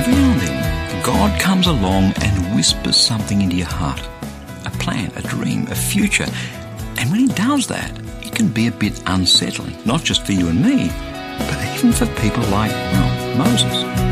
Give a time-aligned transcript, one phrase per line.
[0.00, 4.00] Every now and then, God comes along and whispers something into your heart
[4.64, 6.24] a plan, a dream, a future.
[6.96, 7.92] And when He does that,
[8.24, 10.88] it can be a bit unsettling, not just for you and me,
[11.36, 14.09] but even for people like, well, Moses.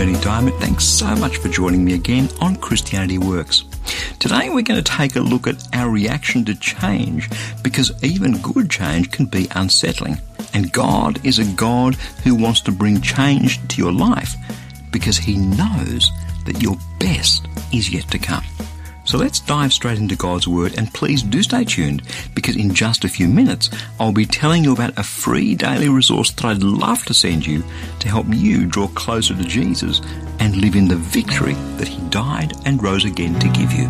[0.00, 0.58] Bernie Dymet.
[0.58, 3.64] Thanks so much for joining me again on Christianity Works.
[4.18, 7.28] Today we're going to take a look at our reaction to change
[7.62, 10.16] because even good change can be unsettling.
[10.54, 14.34] And God is a God who wants to bring change to your life
[14.90, 16.10] because He knows
[16.46, 18.44] that your best is yet to come.
[19.10, 23.02] So let's dive straight into God's Word and please do stay tuned because in just
[23.02, 27.04] a few minutes I'll be telling you about a free daily resource that I'd love
[27.06, 27.64] to send you
[27.98, 30.00] to help you draw closer to Jesus
[30.38, 33.88] and live in the victory that He died and rose again to give you.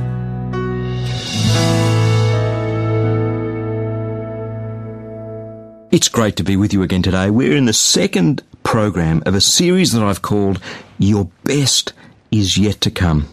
[5.90, 7.28] It's great to be with you again today.
[7.28, 10.62] We're in the second program of a series that I've called
[10.98, 11.92] Your Best
[12.30, 13.28] is Yet to Come.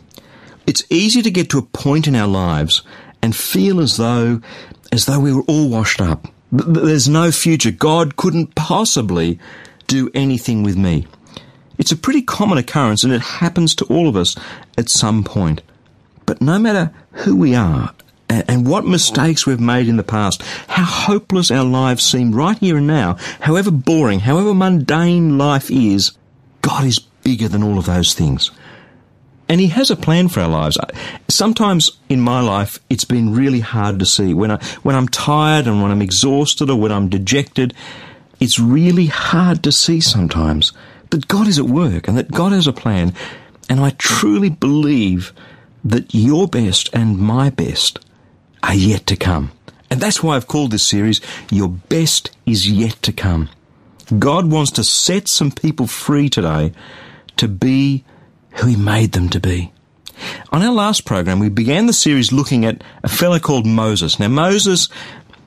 [0.68, 2.84] It's easy to get to a point in our lives
[3.22, 4.42] and feel as though,
[4.92, 6.28] as though we were all washed up.
[6.52, 7.72] There's no future.
[7.72, 9.40] God couldn't possibly
[9.88, 11.08] do anything with me.
[11.78, 14.36] It's a pretty common occurrence and it happens to all of us
[14.78, 15.62] at some point.
[16.26, 17.94] But no matter who we are
[18.30, 22.78] and what mistakes we've made in the past, how hopeless our lives seem right here
[22.78, 26.12] and now, however boring, however mundane life is,
[26.62, 28.52] God is bigger than all of those things.
[29.50, 30.78] And He has a plan for our lives.
[31.28, 34.34] Sometimes in my life, it's been really hard to see.
[34.34, 37.74] When, I, when I'm tired and when I'm exhausted or when I'm dejected,
[38.40, 40.74] it's really hard to see sometimes
[41.10, 43.14] that God is at work and that God has a plan.
[43.70, 45.34] And I truly believe
[45.84, 48.00] that your best and my best
[48.64, 49.52] are yet to come.
[49.90, 53.50] And that's why I've called this series, Your Best is Yet to Come.
[54.20, 56.74] God wants to set some people free today
[57.38, 58.04] to be
[58.60, 59.72] who He made them to be.
[60.52, 64.20] On our last program, we began the series looking at a fellow called Moses.
[64.20, 64.90] Now, Moses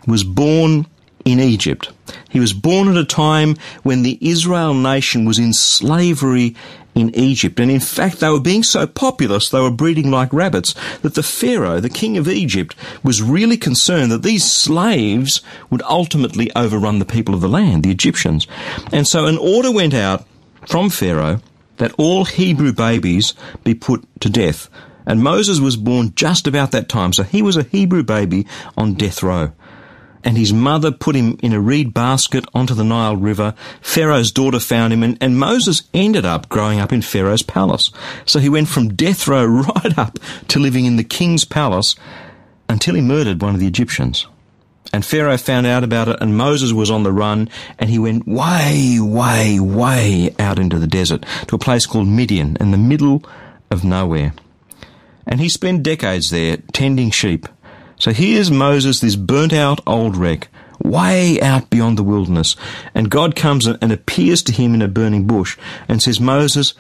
[0.07, 0.87] was born
[1.25, 1.91] in Egypt.
[2.29, 6.57] He was born at a time when the Israel nation was in slavery
[6.95, 7.61] in Egypt.
[7.61, 11.23] And in fact, they were being so populous, they were breeding like rabbits, that the
[11.23, 17.05] Pharaoh, the king of Egypt, was really concerned that these slaves would ultimately overrun the
[17.05, 18.47] people of the land, the Egyptians.
[18.93, 20.27] And so an order went out
[20.67, 21.41] from Pharaoh
[21.81, 24.71] that all Hebrew babies be put to death.
[25.05, 28.47] And Moses was born just about that time, so he was a Hebrew baby
[28.77, 29.53] on death row
[30.25, 33.55] and his mother put him in a reed basket onto the Nile River.
[33.81, 37.91] Pharaoh's daughter found him, and, and Moses ended up growing up in Pharaoh's palace.
[38.27, 39.45] So he went from death row
[39.77, 41.97] right up to living in the king's palace
[42.69, 44.27] until he murdered one of the Egyptians.
[44.93, 47.49] And Pharaoh found out about it, and Moses was on the run,
[47.79, 52.57] and he went way, way, way out into the desert to a place called Midian
[52.59, 53.23] in the middle
[53.71, 54.33] of nowhere.
[55.27, 57.47] And he spent decades there tending sheep.
[57.99, 60.49] So here's Moses, this burnt out old wreck,
[60.83, 62.57] way out beyond the wilderness.
[62.95, 66.75] And God comes and appears to him in a burning bush and says, Moses,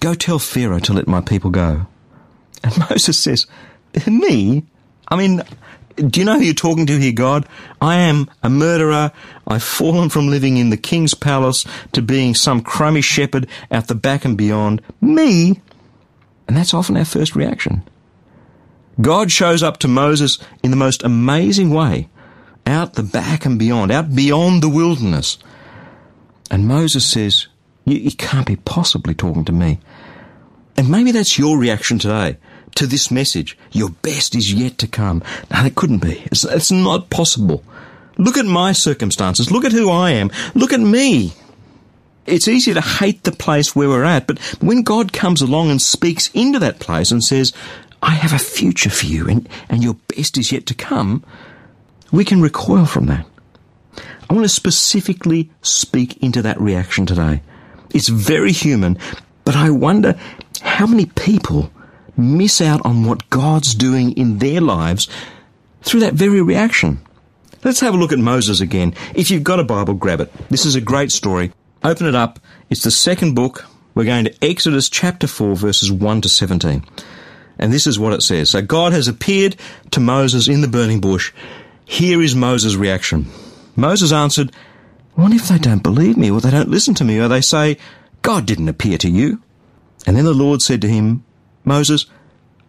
[0.00, 1.86] go tell Pharaoh to let my people go.
[2.62, 3.46] And Moses says,
[4.06, 4.64] Me?
[5.08, 5.42] I mean,
[5.96, 7.46] do you know who you're talking to here, God?
[7.80, 9.12] I am a murderer.
[9.46, 13.94] I've fallen from living in the king's palace to being some crummy shepherd out the
[13.94, 14.82] back and beyond.
[15.00, 15.60] Me?
[16.48, 17.82] And that's often our first reaction.
[19.00, 22.08] God shows up to Moses in the most amazing way,
[22.66, 25.38] out the back and beyond, out beyond the wilderness.
[26.50, 27.48] And Moses says,
[27.84, 29.80] you, you can't be possibly talking to me.
[30.76, 32.36] And maybe that's your reaction today
[32.76, 33.56] to this message.
[33.72, 35.22] Your best is yet to come.
[35.50, 36.22] Now, it couldn't be.
[36.26, 37.64] It's, it's not possible.
[38.18, 39.50] Look at my circumstances.
[39.50, 40.30] Look at who I am.
[40.54, 41.32] Look at me.
[42.26, 45.80] It's easy to hate the place where we're at, but when God comes along and
[45.80, 47.52] speaks into that place and says,
[48.02, 51.22] I have a future for you and, and your best is yet to come,
[52.12, 53.26] we can recoil from that.
[54.28, 57.42] I want to specifically speak into that reaction today.
[57.94, 58.98] It's very human,
[59.44, 60.18] but I wonder
[60.62, 61.70] how many people
[62.16, 65.08] miss out on what God's doing in their lives
[65.82, 67.00] through that very reaction.
[67.62, 68.94] Let's have a look at Moses again.
[69.14, 70.32] If you've got a Bible, grab it.
[70.50, 71.52] This is a great story.
[71.82, 72.38] Open it up.
[72.70, 73.66] It's the second book.
[73.94, 76.84] We're going to Exodus chapter 4, verses 1 to 17.
[77.58, 78.50] And this is what it says.
[78.50, 79.56] So God has appeared
[79.92, 81.32] to Moses in the burning bush.
[81.84, 83.26] Here is Moses' reaction.
[83.76, 84.52] Moses answered,
[85.14, 87.76] What if they don't believe me, or they don't listen to me, or they say,
[88.22, 89.42] God didn't appear to you?
[90.06, 91.24] And then the Lord said to him,
[91.64, 92.06] Moses,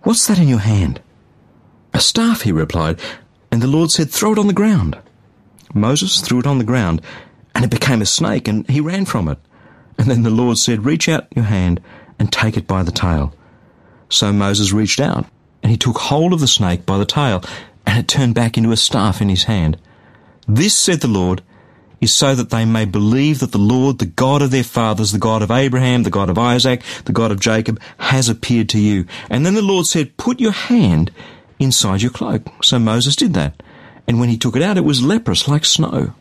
[0.03, 1.01] what's that in your hand?
[1.93, 2.99] A staff, he replied.
[3.51, 4.97] And the Lord said, Throw it on the ground.
[5.73, 7.01] Moses threw it on the ground,
[7.53, 9.37] and it became a snake, and he ran from it.
[9.97, 11.81] And then the Lord said, Reach out your hand
[12.19, 13.33] and take it by the tail.
[14.09, 15.25] So Moses reached out,
[15.61, 17.43] and he took hold of the snake by the tail,
[17.85, 19.77] and it turned back into a staff in his hand.
[20.47, 21.41] This, said the Lord,
[22.05, 25.19] is so that they may believe that the Lord, the God of their fathers, the
[25.19, 29.05] God of Abraham, the God of Isaac, the God of Jacob, has appeared to you.
[29.29, 31.11] And then the Lord said, Put your hand
[31.59, 32.47] inside your cloak.
[32.63, 33.61] So Moses did that.
[34.07, 36.13] And when he took it out, it was leprous like snow.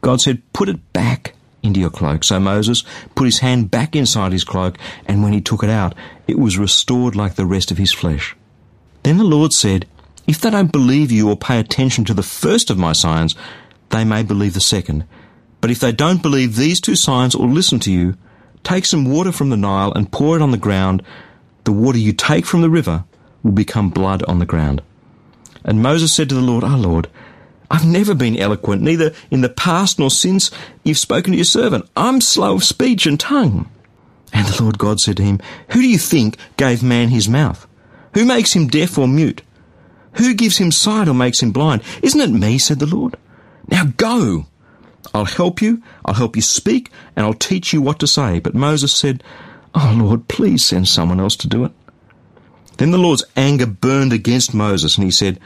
[0.00, 2.24] God said, Put it back into your cloak.
[2.24, 2.82] So Moses
[3.14, 5.94] put his hand back inside his cloak, and when he took it out,
[6.26, 8.34] it was restored like the rest of his flesh.
[9.02, 9.86] Then the Lord said,
[10.26, 13.34] If they don't believe you or pay attention to the first of my signs,
[13.90, 15.04] they may believe the second.
[15.60, 18.16] But if they don't believe these two signs or listen to you,
[18.62, 21.02] take some water from the Nile and pour it on the ground.
[21.64, 23.04] The water you take from the river
[23.42, 24.82] will become blood on the ground.
[25.64, 27.08] And Moses said to the Lord, Our oh Lord,
[27.70, 30.50] I've never been eloquent, neither in the past nor since
[30.84, 31.88] you've spoken to your servant.
[31.96, 33.68] I'm slow of speech and tongue.
[34.32, 35.40] And the Lord God said to him,
[35.70, 37.66] Who do you think gave man his mouth?
[38.14, 39.42] Who makes him deaf or mute?
[40.14, 41.82] Who gives him sight or makes him blind?
[42.02, 42.58] Isn't it me?
[42.58, 43.16] said the Lord.
[43.68, 44.46] Now go.
[45.14, 48.40] I'll help you, I'll help you speak, and I'll teach you what to say.
[48.40, 49.22] But Moses said,
[49.74, 51.72] Oh Lord, please send someone else to do it.
[52.78, 55.40] Then the Lord's anger burned against Moses, and he said,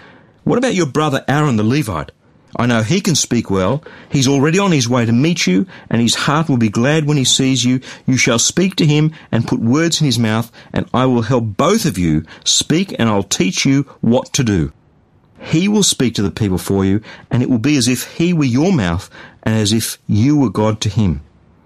[0.44, 2.12] What about your brother Aaron the Levite?
[2.56, 3.82] I know he can speak well.
[4.10, 7.16] He's already on his way to meet you, and his heart will be glad when
[7.16, 7.80] he sees you.
[8.06, 11.56] You shall speak to him and put words in his mouth, and I will help
[11.56, 14.72] both of you speak, and I'll teach you what to do.
[15.40, 17.00] He will speak to the people for you,
[17.30, 19.08] and it will be as if he were your mouth
[19.42, 21.22] and as if you were God to him.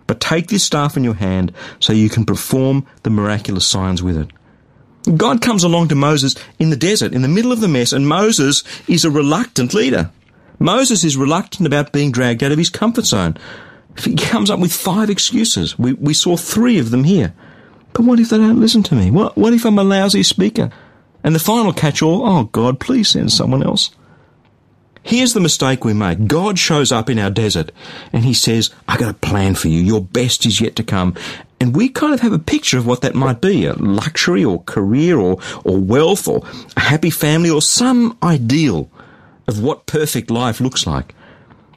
[0.06, 4.16] But take this staff in your hand so you can perform the miraculous signs with
[4.16, 4.30] it.
[5.16, 8.08] God comes along to Moses in the desert, in the middle of the mess, and
[8.08, 10.10] Moses is a reluctant leader.
[10.58, 13.36] Moses is reluctant about being dragged out of his comfort zone.
[13.98, 15.78] He comes up with five excuses.
[15.78, 17.34] We, we saw three of them here.
[17.92, 19.10] But what if they don't listen to me?
[19.10, 20.70] What, what if I'm a lousy speaker?
[21.22, 23.90] And the final catch all, oh God, please send someone else.
[25.06, 26.26] Here's the mistake we make.
[26.26, 27.70] God shows up in our desert
[28.12, 29.78] and he says, I got a plan for you.
[29.78, 31.14] Your best is yet to come.
[31.60, 33.66] And we kind of have a picture of what that might be.
[33.66, 36.44] A luxury or career or, or wealth or
[36.76, 38.90] a happy family or some ideal
[39.46, 41.14] of what perfect life looks like.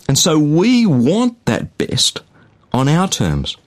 [0.07, 2.21] And so we want that best
[2.73, 3.57] on our terms.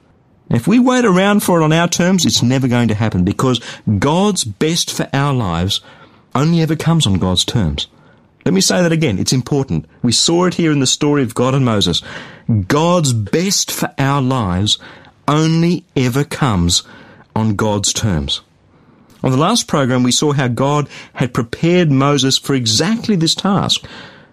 [0.50, 3.60] If we wait around for it on our terms, it's never going to happen because
[4.00, 5.82] God's best for our lives
[6.34, 7.86] only ever comes on God's terms.
[8.44, 9.18] Let me say that again.
[9.18, 9.86] It's important.
[10.02, 12.02] We saw it here in the story of God and Moses.
[12.66, 14.78] God's best for our lives
[15.28, 16.82] only ever comes
[17.36, 18.40] on God's terms.
[19.22, 23.84] On the last program, we saw how God had prepared Moses for exactly this task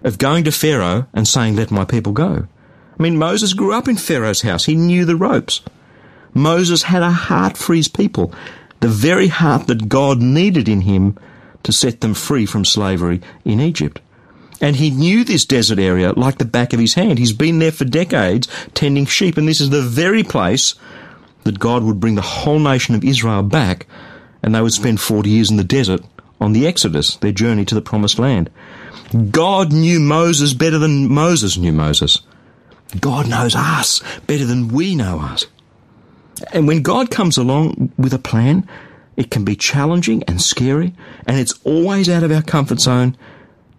[0.03, 2.47] of going to Pharaoh and saying, let my people go.
[2.97, 4.65] I mean, Moses grew up in Pharaoh's house.
[4.65, 5.61] He knew the ropes.
[6.33, 8.33] Moses had a heart for his people,
[8.79, 11.17] the very heart that God needed in him
[11.63, 14.01] to set them free from slavery in Egypt.
[14.61, 17.17] And he knew this desert area like the back of his hand.
[17.17, 20.75] He's been there for decades tending sheep, and this is the very place
[21.43, 23.87] that God would bring the whole nation of Israel back,
[24.43, 26.01] and they would spend 40 years in the desert
[26.41, 28.49] on the Exodus, their journey to the promised land.
[29.31, 32.21] God knew Moses better than Moses knew Moses.
[32.99, 35.45] God knows us better than we know us.
[36.53, 38.67] And when God comes along with a plan,
[39.15, 40.93] it can be challenging and scary,
[41.27, 43.17] and it's always out of our comfort zone.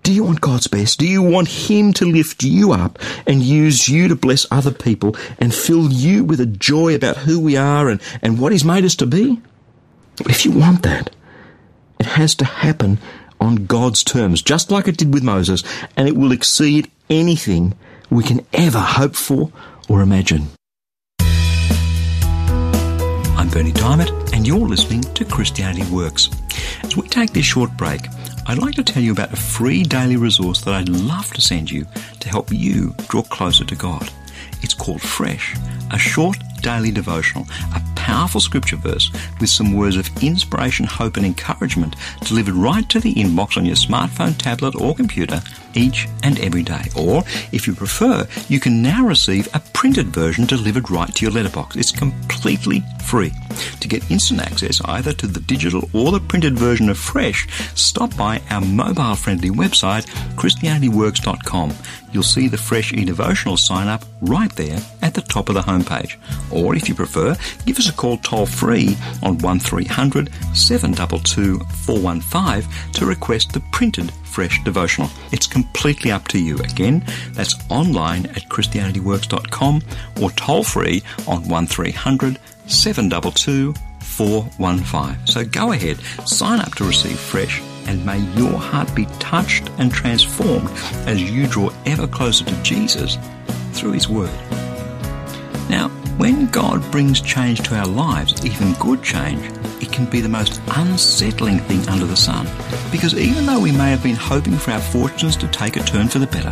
[0.02, 0.98] Do you want God's best?
[0.98, 5.14] Do you want Him to lift you up and use you to bless other people
[5.38, 8.84] and fill you with a joy about who we are and, and what He's made
[8.84, 9.40] us to be?
[10.20, 11.10] If you want that,
[11.98, 12.98] it has to happen
[13.40, 15.62] on God's terms, just like it did with Moses,
[15.96, 17.74] and it will exceed anything
[18.10, 19.52] we can ever hope for
[19.88, 20.48] or imagine.
[23.40, 26.28] I'm Bernie Dymet, and you're listening to Christianity Works.
[26.82, 28.02] As we take this short break,
[28.46, 31.70] I'd like to tell you about a free daily resource that I'd love to send
[31.70, 31.86] you
[32.20, 34.10] to help you draw closer to God.
[34.62, 35.56] It's called Fresh,
[35.90, 41.24] a short daily devotional, a powerful scripture verse with some words of inspiration, hope, and
[41.24, 45.40] encouragement delivered right to the inbox on your smartphone, tablet, or computer
[45.74, 46.84] each and every day.
[46.96, 51.32] Or, if you prefer, you can now receive a printed version delivered right to your
[51.32, 51.76] letterbox.
[51.76, 53.32] It's completely free.
[53.80, 58.16] To get instant access either to the digital or the printed version of Fresh, stop
[58.16, 61.74] by our mobile friendly website, ChristianityWorks.com.
[62.12, 66.16] You'll see the Fresh e-devotional sign up right there at the top of the homepage.
[66.50, 73.06] Or if you prefer, give us a call toll free on 1300 722 415 to
[73.06, 75.10] request the printed Fresh devotional.
[75.32, 76.56] It's completely up to you.
[76.58, 79.82] Again, that's online at ChristianityWorks.com
[80.22, 85.26] or toll free on 1300 722 415.
[85.26, 89.92] So go ahead, sign up to receive Fresh and may your heart be touched and
[89.92, 90.68] transformed
[91.08, 93.18] as you draw ever closer to Jesus
[93.72, 94.30] through His Word.
[95.68, 99.42] Now, when God brings change to our lives, even good change,
[99.80, 102.46] it can be the most unsettling thing under the sun.
[102.92, 106.08] Because even though we may have been hoping for our fortunes to take a turn
[106.08, 106.50] for the better,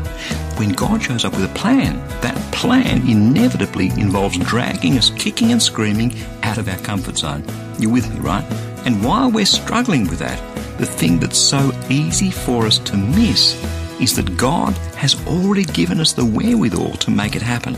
[0.58, 5.62] when God shows up with a plan, that plan inevitably involves dragging us kicking and
[5.62, 7.44] screaming out of our comfort zone.
[7.78, 8.44] You're with me, right?
[8.84, 10.38] And while we're struggling with that,
[10.78, 13.62] the thing that's so easy for us to miss
[14.00, 17.76] is that God has already given us the wherewithal to make it happen.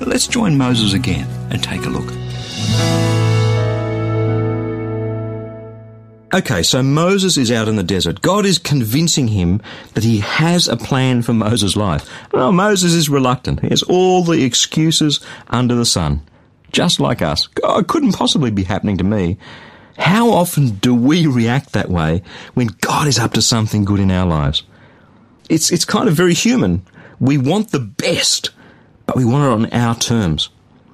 [0.00, 2.12] Let's join Moses again and take a look.
[6.32, 8.22] Okay, so Moses is out in the desert.
[8.22, 9.60] God is convincing him
[9.94, 12.08] that he has a plan for Moses' life.
[12.32, 13.60] Well, Moses is reluctant.
[13.60, 15.18] He has all the excuses
[15.48, 16.22] under the sun.
[16.70, 17.48] Just like us.
[17.64, 19.38] Oh, God couldn't possibly be happening to me.
[19.98, 22.22] How often do we react that way
[22.54, 24.62] when God is up to something good in our lives?
[25.48, 26.86] It's, it's kind of very human.
[27.18, 28.50] We want the best,
[29.04, 30.48] but we want it on our terms.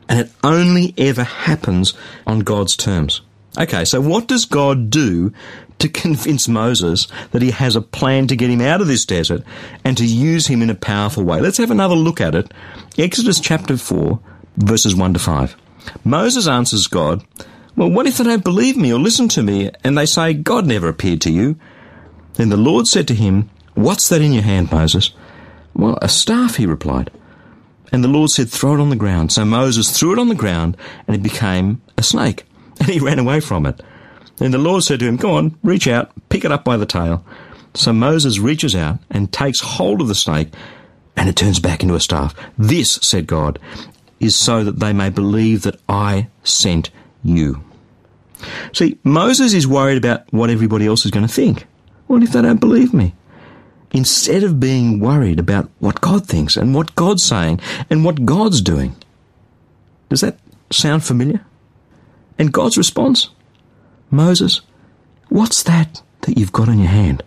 [0.09, 1.93] And it only ever happens
[2.27, 3.21] on God's terms.
[3.59, 5.33] Okay, so what does God do
[5.79, 9.43] to convince Moses that he has a plan to get him out of this desert
[9.85, 11.41] and to use him in a powerful way?
[11.41, 12.53] Let's have another look at it.
[12.99, 14.21] Exodus chapter 4,
[14.59, 15.57] verses 1 to 5.
[16.05, 17.25] Moses answers God,
[17.77, 20.67] Well, what if they don't believe me or listen to me and they say, God
[20.67, 21.57] never appeared to you?
[22.35, 25.13] Then the Lord said to him, What's that in your hand, Moses?
[25.75, 27.11] Well, a staff, he replied.
[27.93, 29.33] And the Lord said, Throw it on the ground.
[29.33, 32.45] So Moses threw it on the ground and it became a snake.
[32.81, 33.81] and he ran away from it.
[34.37, 36.87] Then the Lord said to him, Go on, reach out, pick it up by the
[36.87, 37.25] tail.
[37.75, 40.49] So Moses reaches out and takes hold of the snake,
[41.17, 42.35] and it turns back into a staff.
[42.59, 43.59] This, said God,
[44.21, 46.91] is so that they may believe that I sent
[47.23, 47.63] you.
[48.73, 51.67] See, Moses is worried about what everybody else is going to think.
[52.07, 53.15] What if they don't believe me?
[53.93, 58.61] Instead of being worried about what God thinks and what God's saying and what God's
[58.61, 58.95] doing.
[60.09, 60.39] Does that
[60.71, 61.45] sound familiar?
[62.39, 63.31] And God's response?
[64.11, 64.61] Moses,
[65.29, 67.23] what's that that you've got in your hand?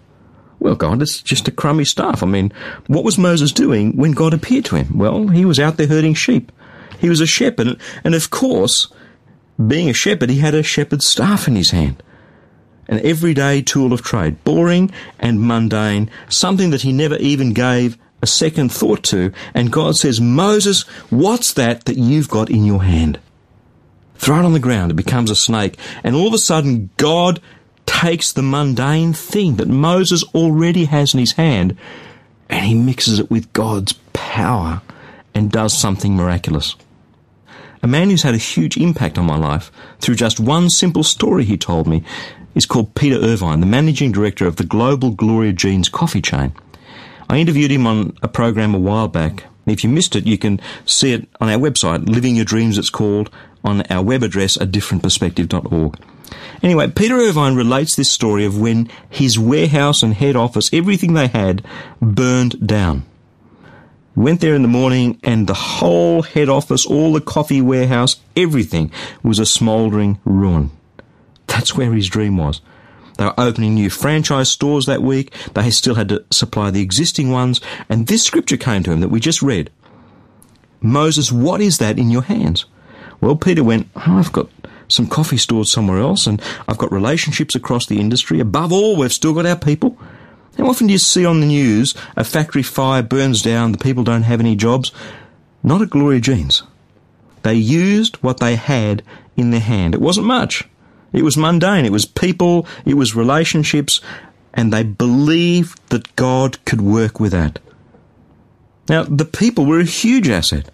[0.59, 2.21] Well, God, it's just a crummy staff.
[2.21, 2.51] I mean,
[2.87, 4.97] what was Moses doing when God appeared to him?
[4.97, 6.51] Well, he was out there herding sheep.
[6.99, 8.91] He was a shepherd, and of course,
[9.67, 12.03] being a shepherd, he had a shepherd's staff in his hand.
[12.89, 18.27] An everyday tool of trade, boring and mundane, something that he never even gave a
[18.27, 19.31] second thought to.
[19.53, 23.19] And God says, Moses, what's that that you've got in your hand?
[24.19, 27.41] Throw it on the ground, it becomes a snake, and all of a sudden God
[27.87, 31.75] takes the mundane thing that Moses already has in his hand
[32.47, 34.81] and he mixes it with God's power
[35.33, 36.75] and does something miraculous.
[37.81, 41.45] A man who's had a huge impact on my life through just one simple story
[41.45, 42.03] he told me
[42.55, 46.53] is called Peter Irvine, the managing director of the global Gloria Jean's coffee chain.
[47.29, 49.45] I interviewed him on a program a while back.
[49.69, 52.89] If you missed it, you can see it on our website, Living Your Dreams, it's
[52.89, 53.29] called,
[53.63, 55.99] on our web address, a differentperspective.org.
[56.61, 61.27] Anyway, Peter Irvine relates this story of when his warehouse and head office, everything they
[61.27, 61.65] had,
[62.01, 63.05] burned down.
[64.15, 68.91] Went there in the morning and the whole head office, all the coffee warehouse, everything
[69.23, 70.71] was a smouldering ruin.
[71.47, 72.61] That's where his dream was.
[73.19, 75.33] They were opening new franchise stores that week.
[75.53, 77.59] They still had to supply the existing ones.
[77.89, 79.69] And this scripture came to him that we just read.
[80.79, 82.63] Moses, what is that in your hands?
[83.19, 84.47] Well, Peter went, oh, I've got
[84.87, 88.39] some coffee stores somewhere else and I've got relationships across the industry.
[88.39, 89.97] Above all, we've still got our people.
[90.57, 94.05] How often do you see on the news a factory fire burns down, the people
[94.05, 94.93] don't have any jobs?
[95.61, 96.63] Not at Gloria Jean's.
[97.43, 99.03] They used what they had
[99.35, 99.93] in their hand.
[99.93, 100.69] It wasn't much.
[101.13, 101.85] It was mundane.
[101.85, 102.67] It was people.
[102.85, 104.01] It was relationships.
[104.53, 107.59] And they believed that God could work with that.
[108.87, 110.69] Now, the people were a huge asset.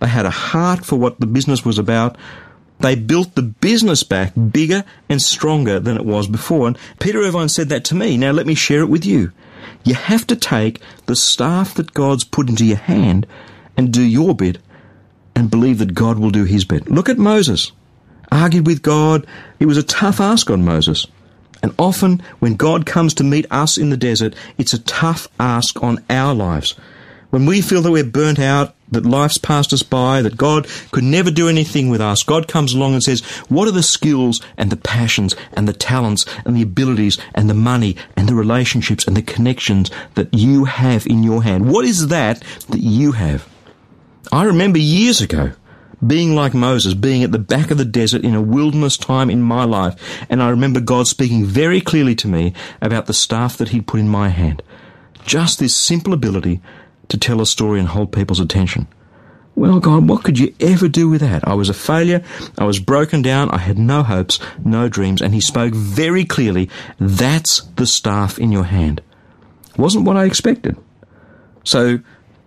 [0.00, 2.16] They had a heart for what the business was about.
[2.80, 6.66] They built the business back bigger and stronger than it was before.
[6.66, 8.16] And Peter Irvine said that to me.
[8.16, 9.32] Now let me share it with you.
[9.84, 13.26] You have to take the staff that God's put into your hand
[13.76, 14.58] and do your bit
[15.36, 16.90] and believe that God will do his bit.
[16.90, 17.72] Look at Moses.
[18.32, 19.26] Argued with God.
[19.58, 21.06] It was a tough ask on Moses.
[21.62, 25.82] And often when God comes to meet us in the desert, it's a tough ask
[25.82, 26.74] on our lives.
[27.30, 31.04] When we feel that we're burnt out, that life's passed us by, that God could
[31.04, 34.70] never do anything with us, God comes along and says, What are the skills and
[34.70, 39.16] the passions and the talents and the abilities and the money and the relationships and
[39.16, 41.70] the connections that you have in your hand?
[41.70, 43.48] What is that that you have?
[44.32, 45.52] I remember years ago
[46.06, 49.42] being like Moses, being at the back of the desert in a wilderness time in
[49.42, 53.70] my life, and I remember God speaking very clearly to me about the staff that
[53.70, 54.62] He'd put in my hand.
[55.24, 56.60] Just this simple ability
[57.08, 58.88] to tell a story and hold people's attention.
[59.54, 61.46] Well, God, what could you ever do with that?
[61.46, 62.22] I was a failure.
[62.56, 63.50] I was broken down.
[63.50, 65.20] I had no hopes, no dreams.
[65.20, 69.02] And he spoke very clearly, that's the staff in your hand.
[69.76, 70.76] Wasn't what I expected.
[71.64, 71.98] So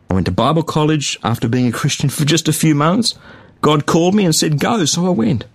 [0.10, 3.16] I went to Bible college after being a Christian for just a few months.
[3.64, 4.84] God called me and said, go.
[4.84, 5.46] So I went.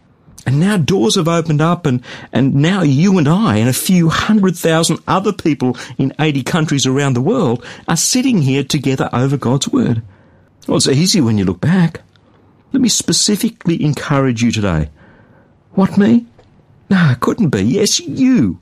[0.47, 4.09] And now doors have opened up and, and now you and I and a few
[4.09, 9.37] hundred thousand other people in 80 countries around the world are sitting here together over
[9.37, 10.01] God's Word.
[10.67, 12.01] Well, it's easy when you look back.
[12.73, 14.89] Let me specifically encourage you today.
[15.73, 16.25] What, me?
[16.89, 17.61] No, it couldn't be.
[17.61, 18.59] Yes, you.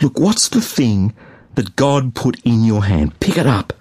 [0.00, 1.12] Look, what's the thing
[1.56, 3.18] that God put in your hand?
[3.18, 3.72] Pick it up.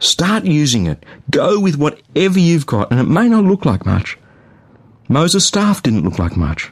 [0.00, 1.04] Start using it.
[1.30, 4.16] Go with whatever you've got, and it may not look like much.
[5.08, 6.70] Moses' staff didn't look like much.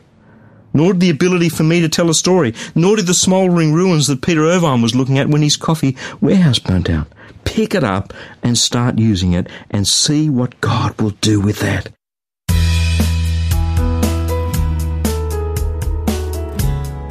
[0.72, 4.06] Nor did the ability for me to tell a story, nor did the smouldering ruins
[4.06, 7.06] that Peter Irvine was looking at when his coffee warehouse burnt down.
[7.44, 11.88] Pick it up and start using it and see what God will do with that.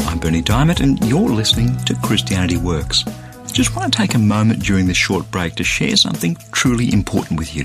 [0.07, 3.03] I'm Bernie Dymet, and you're listening to Christianity Works.
[3.55, 7.39] Just want to take a moment during this short break to share something truly important
[7.39, 7.63] with you.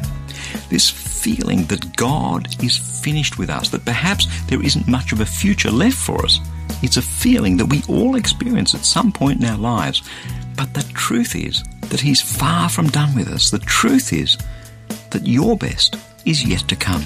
[0.68, 5.26] This feeling that God is finished with us, that perhaps there isn't much of a
[5.26, 6.38] future left for us.
[6.84, 10.08] It's a feeling that we all experience at some point in our lives.
[10.56, 13.50] But the truth is that He's far from done with us.
[13.50, 14.38] The truth is
[15.10, 17.02] that your best is yet to come.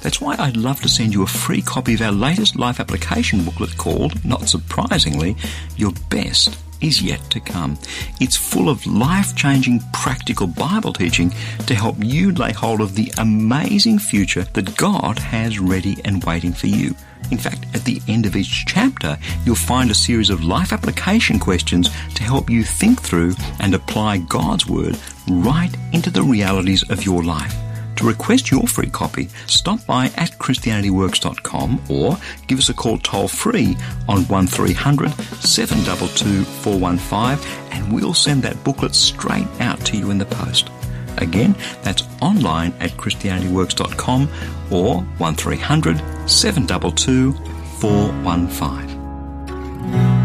[0.00, 3.44] That's why I'd love to send you a free copy of our latest life application
[3.44, 5.36] booklet called, not surprisingly,
[5.76, 7.78] Your Best is yet to come.
[8.20, 11.32] It's full of life changing practical Bible teaching
[11.66, 16.52] to help you lay hold of the amazing future that God has ready and waiting
[16.52, 16.94] for you.
[17.30, 21.38] In fact, at the end of each chapter, you'll find a series of life application
[21.38, 27.04] questions to help you think through and apply God's Word right into the realities of
[27.04, 27.63] your life.
[27.96, 33.28] To request your free copy, stop by at ChristianityWorks.com or give us a call toll
[33.28, 33.76] free
[34.08, 35.10] on 1300
[35.42, 40.70] 722 415 and we'll send that booklet straight out to you in the post.
[41.18, 44.28] Again, that's online at ChristianityWorks.com
[44.70, 47.32] or 1300 722
[47.78, 50.23] 415.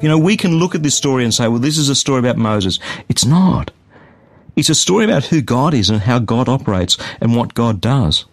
[0.00, 2.18] You know, we can look at this story and say, well, this is a story
[2.18, 2.78] about Moses.
[3.08, 3.70] It's not.
[4.54, 8.26] It's a story about who God is and how God operates and what God does.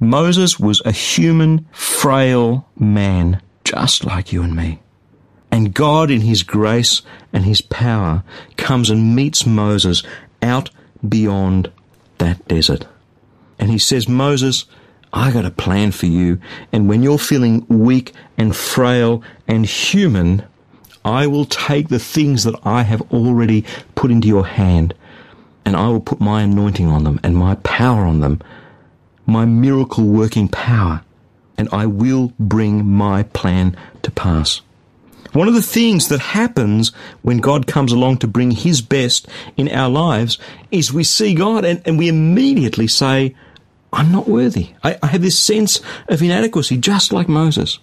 [0.00, 4.80] Moses was a human, frail man, just like you and me.
[5.50, 8.22] And God, in His grace and His power,
[8.56, 10.02] comes and meets Moses
[10.42, 10.70] out
[11.08, 11.70] beyond
[12.18, 12.86] that desert.
[13.58, 14.66] And He says, Moses,
[15.12, 16.40] I got a plan for you.
[16.72, 20.44] And when you're feeling weak and frail and human,
[21.08, 24.94] I will take the things that I have already put into your hand
[25.64, 28.42] and I will put my anointing on them and my power on them,
[29.26, 31.02] my miracle working power,
[31.56, 34.60] and I will bring my plan to pass.
[35.32, 36.92] One of the things that happens
[37.22, 40.38] when God comes along to bring His best in our lives
[40.70, 43.34] is we see God and, and we immediately say,
[43.92, 44.70] I'm not worthy.
[44.82, 47.78] I, I have this sense of inadequacy, just like Moses.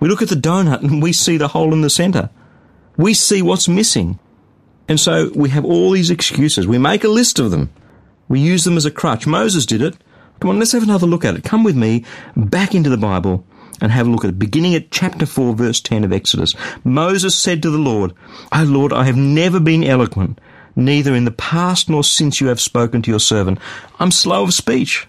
[0.00, 2.30] We look at the donut and we see the hole in the center.
[2.96, 4.18] We see what's missing.
[4.88, 6.66] And so we have all these excuses.
[6.66, 7.70] We make a list of them.
[8.28, 9.26] We use them as a crutch.
[9.26, 9.96] Moses did it.
[10.40, 11.44] Come on, let's have another look at it.
[11.44, 12.04] Come with me
[12.36, 13.44] back into the Bible
[13.80, 14.38] and have a look at it.
[14.38, 16.54] Beginning at chapter 4, verse 10 of Exodus.
[16.84, 18.12] Moses said to the Lord,
[18.52, 20.40] O Lord, I have never been eloquent,
[20.74, 23.58] neither in the past nor since you have spoken to your servant.
[23.98, 25.06] I'm slow of speech.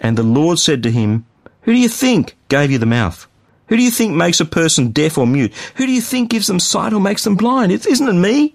[0.00, 1.24] And the Lord said to him,
[1.62, 3.26] Who do you think gave you the mouth?
[3.74, 5.52] Who do you think makes a person deaf or mute?
[5.74, 7.72] Who do you think gives them sight or makes them blind?
[7.72, 8.54] Isn't it me?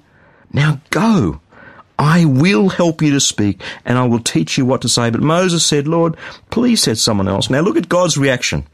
[0.53, 1.41] Now go.
[1.99, 5.09] I will help you to speak and I will teach you what to say.
[5.09, 6.15] But Moses said, Lord,
[6.51, 7.49] please set someone else.
[7.49, 8.65] Now look at God's reaction.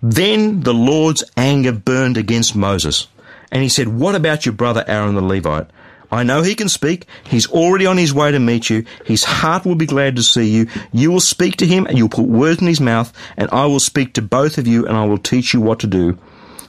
[0.00, 3.08] Then the Lord's anger burned against Moses.
[3.50, 5.66] And he said, What about your brother Aaron the Levite?
[6.10, 7.06] I know he can speak.
[7.24, 8.84] He's already on his way to meet you.
[9.04, 10.68] His heart will be glad to see you.
[10.92, 13.80] You will speak to him and you'll put words in his mouth and I will
[13.80, 16.18] speak to both of you and I will teach you what to do.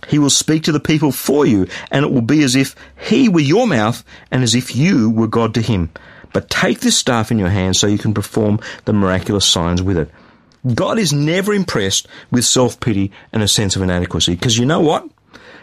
[0.07, 2.75] He will speak to the people for you and it will be as if
[3.07, 5.91] he were your mouth and as if you were God to him.
[6.33, 9.97] But take this staff in your hand so you can perform the miraculous signs with
[9.97, 10.11] it.
[10.73, 15.07] God is never impressed with self-pity and a sense of inadequacy because you know what?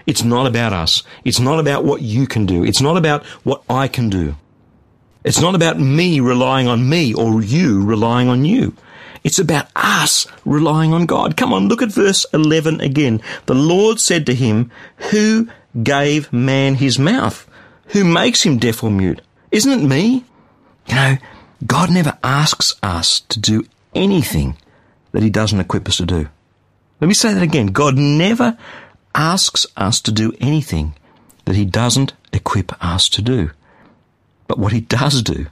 [0.07, 1.03] It's not about us.
[1.25, 2.65] It's not about what you can do.
[2.65, 4.37] It's not about what I can do.
[5.25, 8.75] It's not about me relying on me or you relying on you.
[9.25, 11.37] It's about us relying on God.
[11.37, 13.23] Come on, look at verse 11 again.
[13.47, 14.73] The Lord said to him,
[15.11, 15.49] Who
[15.83, 17.49] gave man his mouth?
[17.89, 19.21] Who makes him deaf or mute?
[19.53, 20.25] Isn't it me?
[20.89, 21.17] You know,
[21.65, 24.57] God never asks us to do anything
[25.13, 26.29] that he doesn't equip us to do.
[27.01, 27.67] Let me say that again.
[27.67, 28.57] God never
[29.15, 30.95] asks us to do anything
[31.45, 33.51] that he doesn't equip us to do.
[34.47, 35.47] But what he does do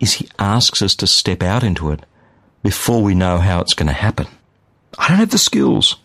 [0.00, 2.04] is he asks us to step out into it
[2.62, 4.26] before we know how it's going to happen.
[4.98, 5.96] I don't have the skills.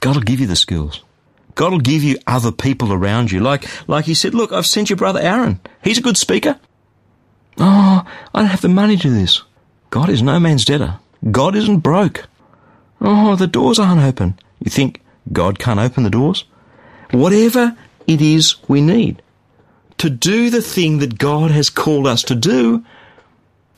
[0.00, 1.02] God will give you the skills.
[1.54, 3.40] God will give you other people around you.
[3.40, 5.60] Like, like he said, look, I've sent your brother Aaron.
[5.82, 6.58] He's a good speaker.
[7.58, 9.42] Oh, I don't have the money to do this.
[9.90, 10.98] God is no man's debtor.
[11.30, 12.28] God isn't broke.
[13.00, 14.38] Oh, the doors aren't open.
[14.60, 15.00] You think
[15.32, 16.44] God can't open the doors?
[17.10, 19.22] Whatever it is we need
[19.98, 22.84] to do the thing that God has called us to do,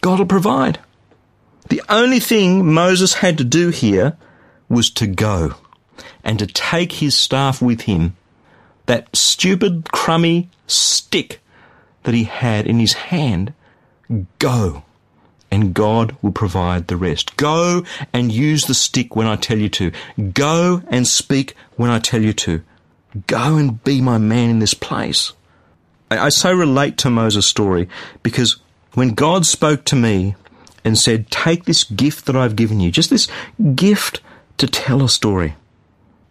[0.01, 0.79] God will provide.
[1.69, 4.17] The only thing Moses had to do here
[4.69, 5.55] was to go
[6.23, 8.17] and to take his staff with him,
[8.87, 11.41] that stupid, crummy stick
[12.03, 13.53] that he had in his hand,
[14.39, 14.85] go
[15.51, 17.37] and God will provide the rest.
[17.37, 19.93] Go and use the stick when I tell you to.
[20.33, 22.63] Go and speak when I tell you to.
[23.27, 25.33] Go and be my man in this place.
[26.11, 27.89] I, I so relate to Moses' story
[28.23, 28.59] because
[28.95, 30.37] when God spoke to me
[30.85, 33.29] and said, Take this gift that I've given you, just this
[33.75, 34.21] gift
[34.59, 35.57] to tell a story,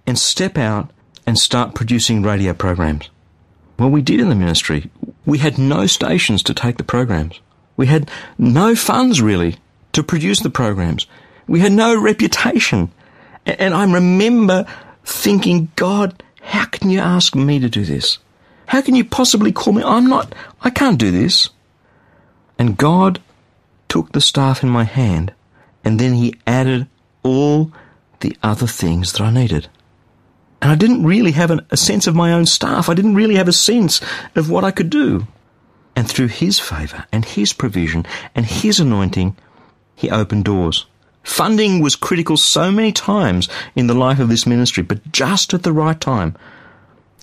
[0.07, 0.91] and step out
[1.25, 3.09] and start producing radio programs.
[3.77, 4.89] Well, we did in the ministry.
[5.25, 7.39] We had no stations to take the programs.
[7.79, 9.55] We had no funds really
[9.93, 11.07] to produce the programs.
[11.47, 12.91] We had no reputation.
[13.45, 14.65] And I remember
[15.05, 18.17] thinking, God, how can you ask me to do this?
[18.65, 19.81] How can you possibly call me?
[19.81, 21.51] I'm not, I can't do this.
[22.57, 23.21] And God
[23.87, 25.31] took the staff in my hand
[25.85, 26.85] and then he added
[27.23, 27.71] all
[28.19, 29.69] the other things that I needed.
[30.61, 32.89] And I didn't really have an, a sense of my own staff.
[32.89, 34.01] I didn't really have a sense
[34.35, 35.27] of what I could do.
[35.99, 39.35] And through His favour and His provision and His anointing,
[39.97, 40.85] He opened doors.
[41.23, 45.63] Funding was critical so many times in the life of this ministry, but just at
[45.63, 46.37] the right time,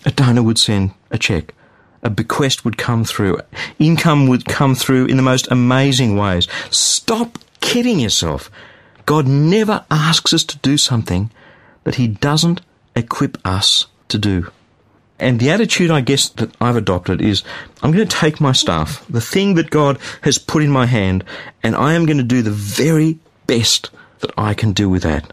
[0.04, 1.54] a donor would send a check.
[2.02, 3.40] A bequest would come through.
[3.78, 6.46] Income would come through in the most amazing ways.
[6.70, 8.50] Stop kidding yourself.
[9.06, 11.30] God never asks us to do something
[11.84, 12.60] that He doesn't
[12.94, 14.52] equip us to do.
[15.18, 17.42] And the attitude, I guess, that I've adopted is
[17.82, 21.24] I'm going to take my staff, the thing that God has put in my hand,
[21.62, 25.32] and I am going to do the very best that I can do with that.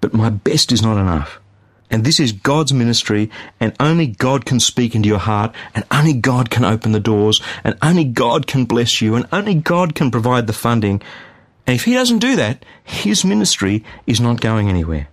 [0.00, 1.40] But my best is not enough.
[1.90, 6.12] And this is God's ministry, and only God can speak into your heart, and only
[6.12, 10.10] God can open the doors, and only God can bless you, and only God can
[10.10, 11.02] provide the funding.
[11.66, 15.08] And if He doesn't do that, His ministry is not going anywhere.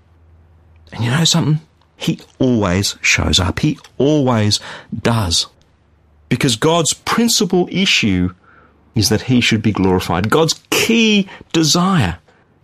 [0.91, 1.65] And you know something?
[2.01, 3.59] He always shows up.
[3.59, 4.59] He always
[5.03, 5.45] does.
[6.29, 8.33] Because God's principal issue
[8.95, 10.31] is that He should be glorified.
[10.31, 12.17] God's key desire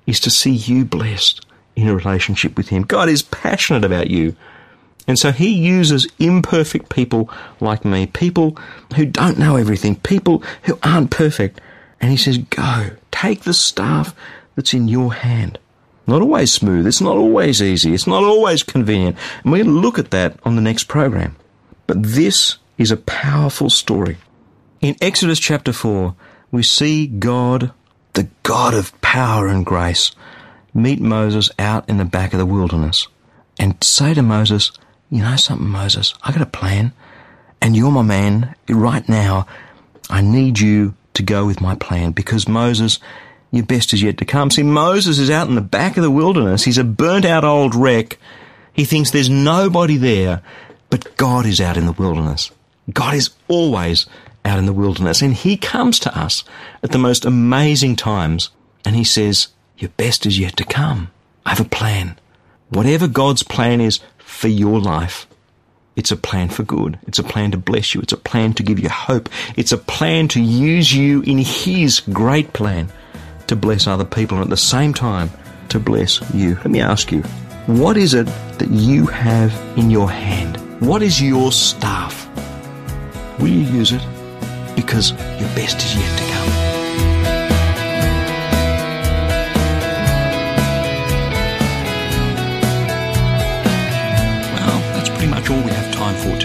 [0.08, 1.46] is to see you blessed
[1.76, 2.82] in a relationship with Him.
[2.82, 4.36] God is passionate about you.
[5.08, 8.58] And so He uses imperfect people like me, people
[8.96, 11.62] who don't know everything, people who aren't perfect.
[12.02, 14.16] And He says, Go, take the staff
[14.56, 15.60] that's in your hand
[16.08, 16.88] not always smooth.
[16.88, 17.94] It's not always easy.
[17.94, 19.18] It's not always convenient.
[19.44, 21.36] And we're going to look at that on the next program.
[21.86, 24.18] But this is a powerful story.
[24.82, 26.16] In Exodus chapter 4,
[26.52, 27.72] we see God,
[28.14, 30.12] the God of power and grace,
[30.74, 33.08] meet Moses out in the back of the wilderness
[33.60, 34.72] and say to Moses,
[35.10, 36.14] You know something, Moses?
[36.24, 36.94] I got a plan,
[37.62, 39.48] and you're my man right now.
[40.10, 43.00] I need you to go with my plan because Moses,
[43.52, 44.52] your best is yet to come.
[44.52, 46.64] See, Moses is out in the back of the wilderness.
[46.64, 48.18] He's a burnt out old wreck.
[48.74, 50.42] He thinks there's nobody there,
[50.90, 52.52] but God is out in the wilderness.
[52.94, 54.06] God is always
[54.46, 55.22] out in the wilderness.
[55.22, 56.44] And He comes to us
[56.84, 58.50] at the most amazing times
[58.86, 61.12] and He says, Your best is yet to come.
[61.46, 62.18] I have a plan.
[62.70, 65.26] Whatever God's plan is for your life,
[65.96, 67.00] it's a plan for good.
[67.08, 68.02] It's a plan to bless you.
[68.02, 69.30] It's a plan to give you hope.
[69.56, 72.92] It's a plan to use you in His great plan
[73.48, 75.30] to bless other people and at the same time
[75.70, 76.56] to bless you.
[76.56, 77.22] Let me ask you,
[77.66, 78.28] what is it
[78.60, 80.58] that you have in your hand?
[80.82, 82.30] What is your staff?
[83.40, 84.02] Will you use it?
[84.76, 86.48] Because your best is yet to come.
[94.54, 96.37] Well, that's pretty much all we have time for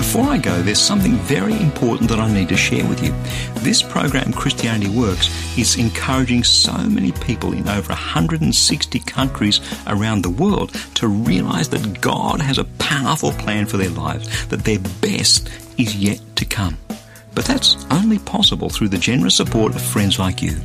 [0.00, 3.12] before I go, there's something very important that I need to share with you.
[3.60, 10.30] This program, Christianity Works, is encouraging so many people in over 160 countries around the
[10.30, 15.50] world to realize that God has a powerful plan for their lives, that their best
[15.76, 16.78] is yet to come.
[17.34, 20.56] But that's only possible through the generous support of friends like you.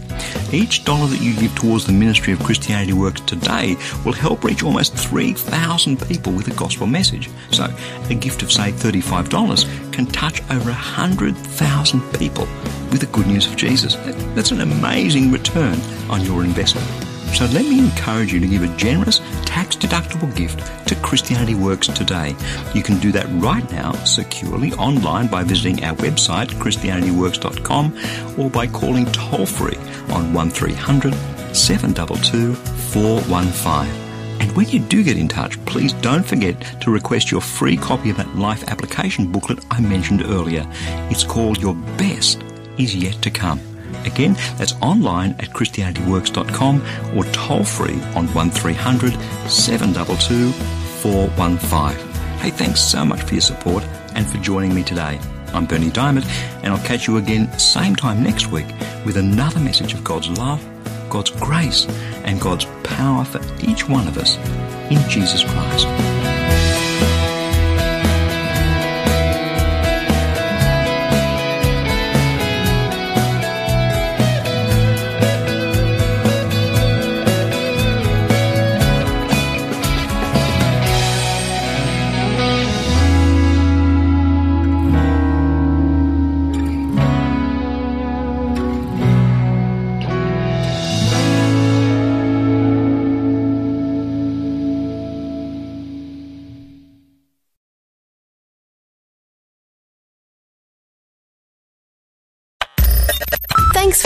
[0.51, 4.63] Each dollar that you give towards the ministry of Christianity Works today will help reach
[4.63, 7.29] almost 3,000 people with a gospel message.
[7.51, 7.73] So,
[8.09, 12.47] a gift of, say, $35 can touch over 100,000 people
[12.91, 13.95] with the good news of Jesus.
[14.35, 17.14] That's an amazing return on your investment.
[17.35, 21.87] So let me encourage you to give a generous, tax deductible gift to Christianity Works
[21.87, 22.33] today.
[22.73, 28.67] You can do that right now securely online by visiting our website, ChristianityWorks.com, or by
[28.67, 29.75] calling toll free
[30.13, 31.13] on 1300
[31.53, 34.05] 722 415.
[34.39, 38.11] And when you do get in touch, please don't forget to request your free copy
[38.11, 40.65] of that life application booklet I mentioned earlier.
[41.11, 42.41] It's called Your Best
[42.77, 43.74] is Yet to Come.
[44.05, 46.83] Again, that's online at ChristianityWorks.com
[47.15, 49.13] or toll free on 1300
[49.49, 52.15] 722 415.
[52.39, 53.83] Hey, thanks so much for your support
[54.15, 55.19] and for joining me today.
[55.53, 56.25] I'm Bernie Dymet,
[56.63, 58.67] and I'll catch you again same time next week
[59.05, 60.61] with another message of God's love,
[61.09, 61.85] God's grace,
[62.25, 64.37] and God's power for each one of us
[64.91, 66.14] in Jesus Christ.